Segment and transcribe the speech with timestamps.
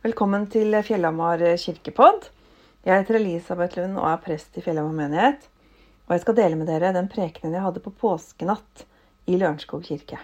[0.00, 2.30] Velkommen til Fjellhamar kirkepodd.
[2.88, 5.42] Jeg heter Elisabeth Lund og er prest i Fjellhamar menighet.
[6.06, 8.86] Og jeg skal dele med dere den prekenen jeg hadde på påskenatt
[9.28, 10.16] i Lørenskog kirke.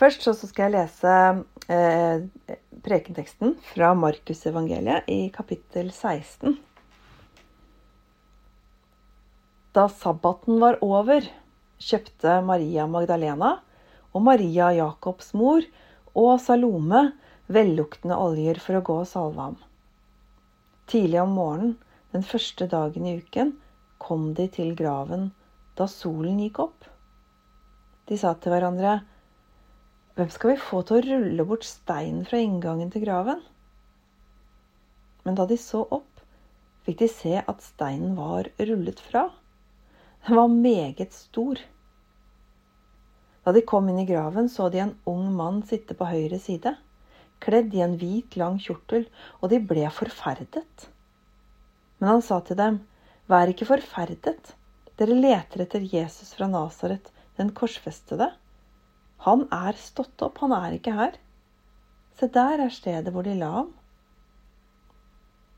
[0.00, 1.16] Først så skal jeg lese
[1.76, 2.24] eh,
[2.86, 6.56] prekenteksten fra Markusevangeliet i kapittel 16.
[9.76, 11.28] Da sabbaten var over,
[11.76, 13.58] kjøpte Maria Magdalena
[14.16, 15.68] og Maria Jakobs mor
[16.16, 17.10] og Salome
[17.46, 19.56] velluktende oljer for å gå og salve ham.
[20.88, 21.74] Tidlig om morgenen
[22.14, 23.54] den første dagen i uken
[23.98, 25.32] kom de til graven
[25.78, 26.86] da solen gikk opp.
[28.08, 29.00] De sa til hverandre,
[30.14, 33.40] Hvem skal vi få til å rulle bort steinen fra inngangen til graven?
[35.26, 36.20] Men da de så opp,
[36.86, 39.24] fikk de se at steinen var rullet fra.
[40.28, 41.58] Den var meget stor.
[43.42, 46.76] Da de kom inn i graven, så de en ung mann sitte på høyre side
[47.42, 49.06] kledd i en hvit, lang kjortel,
[49.40, 50.88] og de ble forferdet.
[51.98, 52.82] Men han sa til dem,
[53.30, 54.52] Vær ikke forferdet,
[55.00, 58.28] dere leter etter Jesus fra Nasaret, den korsfestede.
[59.24, 61.16] Han er stått opp, han er ikke her.
[62.18, 63.72] Se, der er stedet hvor de la ham.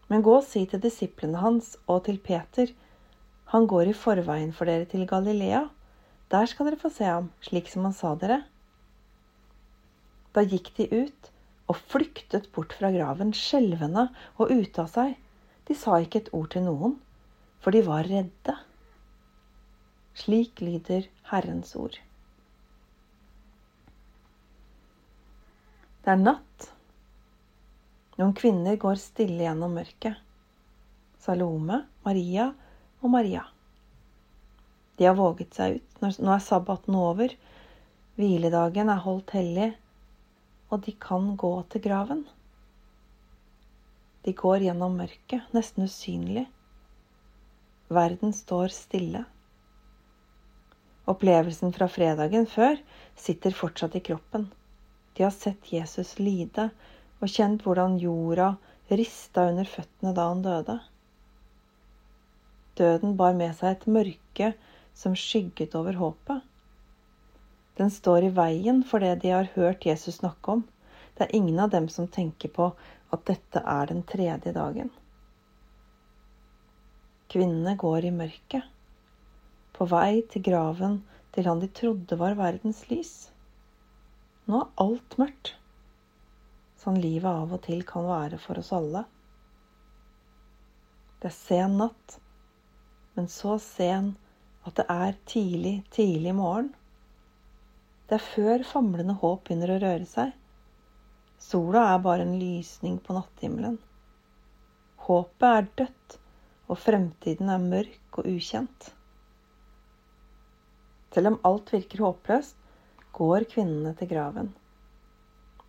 [0.06, 2.70] Men gå og si til disiplene hans og til Peter,
[3.50, 5.66] han går i forveien for dere til Galilea.
[6.30, 8.44] Der skal dere få se ham, slik som han sa dere.
[10.34, 11.30] Da gikk de ut
[11.66, 15.16] og flyktet bort fra graven, skjelvende og ute av seg.
[15.66, 16.96] De sa ikke et ord til noen,
[17.62, 18.54] for de var redde.
[20.16, 21.98] Slik lyder Herrens ord.
[26.06, 26.68] Det er natt.
[28.16, 30.22] Noen kvinner går stille gjennom mørket.
[31.20, 32.52] Salome, Maria
[33.02, 33.42] og Maria.
[34.96, 35.98] De har våget seg ut.
[36.00, 37.34] Nå er sabbaten over.
[38.16, 39.72] Hviledagen er holdt hellig
[40.70, 42.24] og de kan gå til graven.
[44.26, 46.46] De går gjennom mørket, nesten usynlig.
[47.86, 49.22] Verden står stille.
[51.06, 52.80] Opplevelsen fra fredagen før
[53.14, 54.48] sitter fortsatt i kroppen.
[55.14, 56.70] De har sett Jesus lide
[57.22, 58.56] og kjent hvordan jorda
[58.90, 60.80] rista under føttene da han døde.
[62.76, 64.50] Døden bar med seg et mørke
[64.96, 66.42] som skygget over håpet.
[67.76, 70.62] Den står i veien for det de har hørt Jesus snakke om.
[71.16, 72.70] Det er ingen av dem som tenker på
[73.12, 74.88] at dette er den tredje dagen.
[77.32, 78.64] Kvinnene går i mørket,
[79.76, 81.00] på vei til graven
[81.36, 83.14] til han de trodde var verdens lys.
[84.48, 85.52] Nå er alt mørkt,
[86.80, 89.04] sånn livet av og til kan være for oss alle.
[91.20, 92.16] Det er sen natt,
[93.16, 94.14] men så sen
[94.68, 96.72] at det er tidlig, tidlig morgen.
[98.06, 100.34] Det er før famlende håp begynner å røre seg.
[101.42, 103.80] Sola er bare en lysning på natthimmelen.
[105.08, 106.14] Håpet er dødt,
[106.70, 108.92] og fremtiden er mørk og ukjent.
[111.16, 112.56] Selv om alt virker håpløst,
[113.16, 114.54] går kvinnene til graven.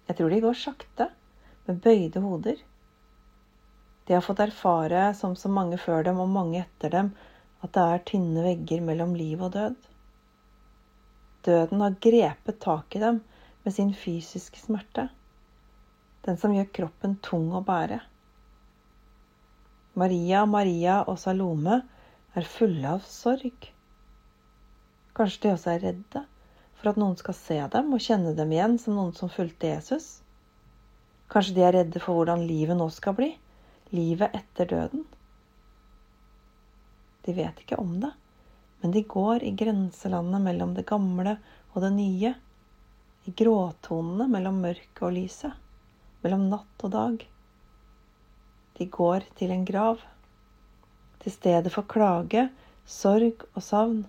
[0.07, 1.09] Jeg tror de går sakte,
[1.67, 2.61] med bøyde hoder.
[4.07, 7.13] De har fått erfare, som så mange før dem og mange etter dem,
[7.65, 9.77] at det er tynne vegger mellom liv og død.
[11.47, 13.21] Døden har grepet tak i dem
[13.63, 15.07] med sin fysiske smerte.
[16.27, 18.01] Den som gjør kroppen tung å bære.
[19.97, 21.79] Maria, Maria og Salome
[22.35, 23.69] er fulle av sorg.
[25.15, 26.25] Kanskje de også er redde
[26.77, 30.11] for at noen skal se dem og kjenne dem igjen som noen som fulgte Jesus.
[31.31, 33.31] Kanskje de er redde for hvordan livet nå skal bli,
[33.95, 35.07] livet etter døden.
[37.23, 38.11] De vet ikke om det
[38.81, 41.37] men de går i grenselandet mellom det gamle
[41.73, 42.33] og det nye,
[43.27, 45.55] i gråtonene mellom mørket og lyset,
[46.23, 47.25] mellom natt og dag.
[48.77, 50.03] De går til en grav,
[51.23, 52.47] til stedet for klage,
[52.87, 54.03] sorg og savn.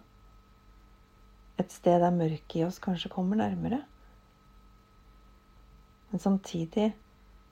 [1.58, 3.80] Et sted der mørket i oss kanskje kommer nærmere.
[6.10, 6.92] Men samtidig,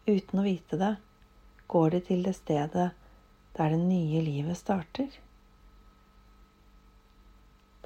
[0.07, 0.95] uten å vite det,
[1.67, 2.91] går de til det stedet
[3.57, 5.11] der det nye livet starter.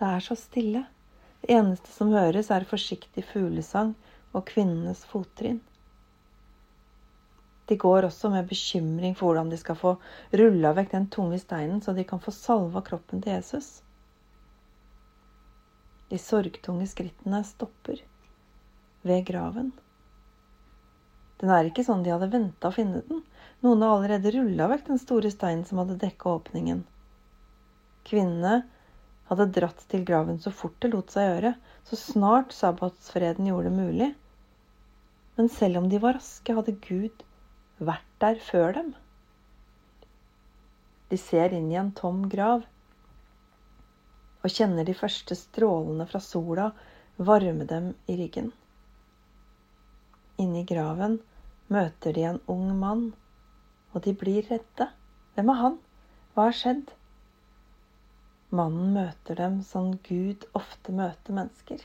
[0.01, 0.87] Det er så stille.
[1.43, 3.93] Det eneste som høres, er forsiktig fuglesang
[4.33, 5.59] og kvinnenes fottrinn.
[7.69, 9.93] De går også med bekymring for hvordan de skal få
[10.41, 13.69] rulla vekk den tunge steinen, så de kan få salva kroppen til Jesus.
[16.09, 18.01] De sorgtunge skrittene stopper
[19.07, 19.71] ved graven.
[21.45, 23.21] Den er ikke sånn de hadde venta å finne den.
[23.61, 26.83] Noen har allerede rulla vekk den store steinen som hadde dekka åpningen.
[28.09, 28.63] Kvinnene
[29.31, 31.55] hadde dratt til graven så fort det lot seg gjøre,
[31.87, 34.11] så snart sabbatsfreden gjorde det mulig.
[35.37, 37.23] men selv om de var raske, hadde Gud
[37.79, 38.91] vært der før dem.
[41.09, 42.67] De ser inn i en tom grav
[44.45, 46.71] og kjenner de første strålene fra sola
[47.17, 48.53] varme dem i ryggen.
[50.41, 51.19] Inni graven
[51.73, 53.11] møter de en ung mann,
[53.93, 54.89] og de blir redde.
[55.35, 55.77] Hvem er han?
[56.35, 56.95] Hva har skjedd?
[58.51, 61.83] Mannen møter dem som Gud ofte møter mennesker.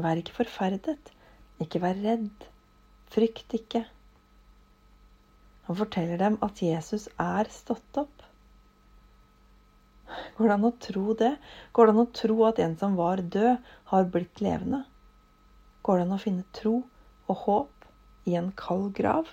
[0.00, 1.10] Vær ikke forferdet,
[1.60, 2.46] ikke vær redd,
[3.12, 3.82] frykt ikke.
[5.66, 8.24] Han forteller dem at Jesus er stått opp.
[10.38, 11.34] Går det an å tro det?
[11.76, 13.60] Går det an å tro at en som var død,
[13.92, 14.82] har blitt levende?
[15.84, 16.74] Går det an å finne tro
[17.28, 17.86] og håp
[18.32, 19.28] i en kald grav?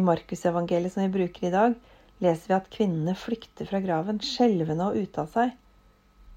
[0.00, 1.78] I Markusevangeliet som vi bruker i dag,
[2.22, 5.52] leser vi at kvinnene flykter fra graven, skjelvende og ute av seg.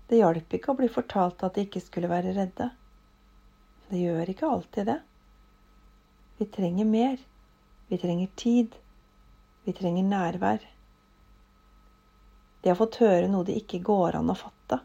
[0.10, 2.70] Det hjalp ikke å bli fortalt at de ikke skulle være redde.
[3.90, 5.00] Det gjør ikke alltid det.
[6.38, 7.18] Vi trenger mer.
[7.88, 8.76] Vi trenger tid.
[9.64, 10.64] Vi trenger nærvær.
[12.62, 14.82] De har fått høre noe det ikke går an å fatte.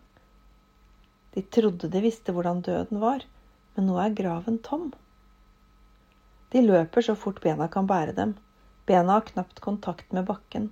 [1.36, 3.26] De trodde de visste hvordan døden var,
[3.76, 4.88] men nå er graven tom.
[6.54, 8.32] De løper så fort bena kan bære dem.
[8.88, 10.70] Bena har knapt kontakt med bakken.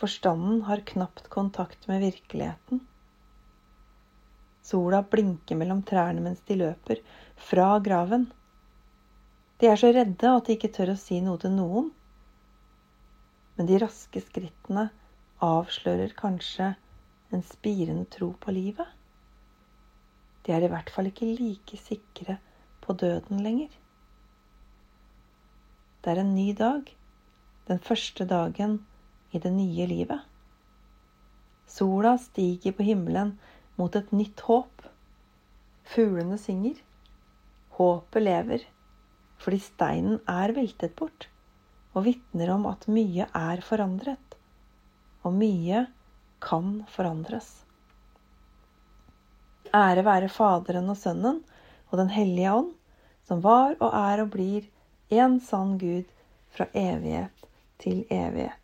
[0.00, 2.80] Forstanden har knapt kontakt med virkeligheten.
[4.62, 7.02] Sola blinker mellom trærne mens de løper,
[7.36, 8.28] fra graven.
[9.58, 11.90] De er så redde at de ikke tør å si noe til noen.
[13.56, 14.88] Men de raske skrittene
[15.42, 16.72] avslører kanskje
[17.34, 18.86] en spirende tro på livet.
[20.46, 22.38] De er i hvert fall ikke like sikre
[22.82, 23.70] på døden lenger.
[26.02, 26.88] Det er en ny dag,
[27.68, 28.80] den første dagen
[29.32, 30.20] i det nye livet.
[31.66, 33.34] Sola stiger på himmelen
[33.80, 34.84] mot et nytt håp.
[35.88, 36.76] Fuglene synger.
[37.78, 38.68] Håpet lever
[39.42, 41.26] fordi steinen er veltet bort
[41.92, 44.36] og vitner om at mye er forandret,
[45.26, 45.82] og mye
[46.42, 47.50] kan forandres.
[49.72, 51.42] Ære være Faderen og Sønnen
[51.90, 52.72] og Den hellige ånd,
[53.28, 54.68] som var og er og blir
[55.12, 56.08] en sann Gud
[56.52, 57.46] fra evighet
[57.82, 58.61] til evighet.